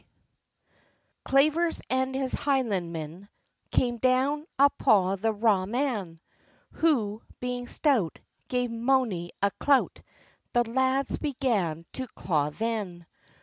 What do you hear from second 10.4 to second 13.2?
The lads began to claw then.